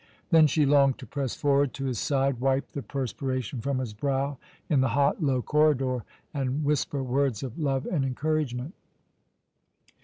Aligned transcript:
Then 0.31 0.47
she 0.47 0.65
longed 0.65 0.97
to 0.97 1.05
press 1.05 1.35
forward 1.35 1.75
to 1.75 1.85
his 1.85 1.99
side, 1.99 2.39
wipe 2.39 2.71
the 2.71 2.81
perspiration 2.81 3.61
from 3.61 3.77
his 3.77 3.93
brow 3.93 4.39
in 4.67 4.81
the 4.81 4.87
hot, 4.97 5.21
low 5.21 5.43
corridor, 5.43 6.03
and 6.33 6.65
whisper 6.65 7.03
words 7.03 7.43
of 7.43 7.59
love 7.59 7.85
and 7.85 8.03
encouragement. 8.03 8.73